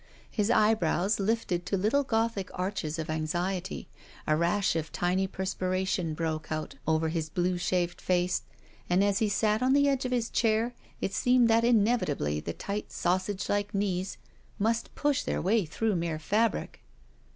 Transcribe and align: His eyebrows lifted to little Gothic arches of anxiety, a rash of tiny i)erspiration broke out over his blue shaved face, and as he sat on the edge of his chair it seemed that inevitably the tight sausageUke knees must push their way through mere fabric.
His 0.31 0.49
eyebrows 0.49 1.19
lifted 1.19 1.63
to 1.67 1.77
little 1.77 2.01
Gothic 2.03 2.49
arches 2.57 2.97
of 2.97 3.07
anxiety, 3.07 3.87
a 4.25 4.35
rash 4.35 4.75
of 4.75 4.91
tiny 4.91 5.27
i)erspiration 5.27 6.15
broke 6.15 6.51
out 6.51 6.73
over 6.87 7.09
his 7.09 7.29
blue 7.29 7.59
shaved 7.59 8.01
face, 8.01 8.41
and 8.89 9.03
as 9.03 9.19
he 9.19 9.29
sat 9.29 9.61
on 9.61 9.73
the 9.73 9.87
edge 9.87 10.03
of 10.03 10.11
his 10.11 10.31
chair 10.31 10.73
it 11.01 11.13
seemed 11.13 11.49
that 11.49 11.63
inevitably 11.63 12.39
the 12.39 12.51
tight 12.53 12.89
sausageUke 12.89 13.75
knees 13.75 14.17
must 14.57 14.95
push 14.95 15.21
their 15.21 15.39
way 15.39 15.65
through 15.65 15.95
mere 15.95 16.17
fabric. 16.17 16.81